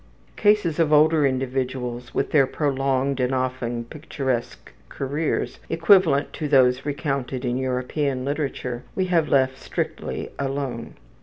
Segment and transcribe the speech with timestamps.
[0.35, 7.45] Cases of older individuals with their prolonged and often picturesque careers, equivalent to those recounted
[7.45, 10.95] in European literature, we have left strictly alone.